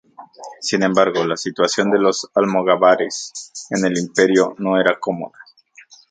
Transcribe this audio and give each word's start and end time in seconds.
Sin 0.61 0.81
embargo, 0.81 1.23
la 1.27 1.37
situación 1.37 1.91
de 1.91 1.99
los 1.99 2.27
almogávares 2.33 3.67
en 3.69 3.85
el 3.85 3.99
Imperio 3.99 4.55
no 4.57 4.81
era 4.81 4.97
cómoda. 4.99 5.37